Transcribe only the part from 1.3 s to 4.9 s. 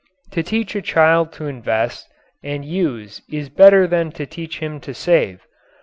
to invest and use is better than to teach him